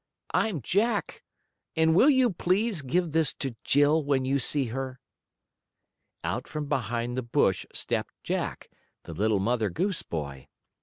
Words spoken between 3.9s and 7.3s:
when you see her?" Out from behind the